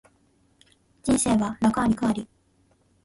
[1.03, 2.27] 人生は楽あり苦あり